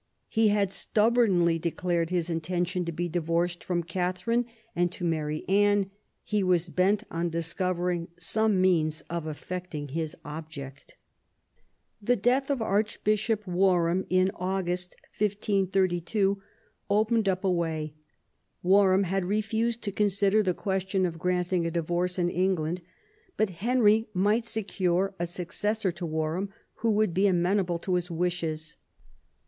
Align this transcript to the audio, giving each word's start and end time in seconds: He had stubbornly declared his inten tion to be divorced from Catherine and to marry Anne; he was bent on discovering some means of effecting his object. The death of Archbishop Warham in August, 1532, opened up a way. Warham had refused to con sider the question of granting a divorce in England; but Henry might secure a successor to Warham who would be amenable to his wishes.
He 0.29 0.47
had 0.47 0.71
stubbornly 0.71 1.59
declared 1.59 2.09
his 2.09 2.27
inten 2.27 2.65
tion 2.65 2.85
to 2.85 2.91
be 2.91 3.07
divorced 3.07 3.63
from 3.63 3.83
Catherine 3.83 4.47
and 4.75 4.91
to 4.93 5.05
marry 5.05 5.47
Anne; 5.47 5.91
he 6.23 6.41
was 6.41 6.69
bent 6.69 7.03
on 7.11 7.29
discovering 7.29 8.07
some 8.17 8.59
means 8.59 9.01
of 9.11 9.27
effecting 9.27 9.89
his 9.89 10.17
object. 10.25 10.97
The 12.01 12.15
death 12.15 12.49
of 12.49 12.63
Archbishop 12.63 13.45
Warham 13.45 14.07
in 14.09 14.31
August, 14.33 14.95
1532, 15.19 16.41
opened 16.89 17.29
up 17.29 17.43
a 17.43 17.51
way. 17.51 17.93
Warham 18.63 19.03
had 19.03 19.25
refused 19.25 19.83
to 19.83 19.91
con 19.91 20.09
sider 20.09 20.41
the 20.41 20.55
question 20.55 21.05
of 21.05 21.19
granting 21.19 21.67
a 21.67 21.69
divorce 21.69 22.17
in 22.17 22.27
England; 22.27 22.81
but 23.37 23.51
Henry 23.51 24.07
might 24.15 24.47
secure 24.47 25.13
a 25.19 25.27
successor 25.27 25.91
to 25.91 26.07
Warham 26.07 26.49
who 26.77 26.89
would 26.89 27.13
be 27.13 27.27
amenable 27.27 27.77
to 27.77 27.93
his 27.93 28.09
wishes. 28.09 28.77